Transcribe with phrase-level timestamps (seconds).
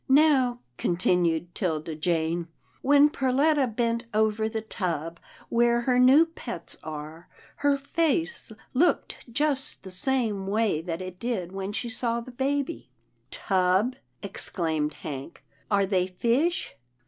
[0.25, 2.47] "Now," continued 'Tilda Jane,"
[2.81, 9.83] when Perletta bent over the tub where her new pets are, her face looked just
[9.83, 12.89] the same way that it did when she saw the baby.""
[13.29, 16.75] Tub!" exclaimed Hank," are they fish?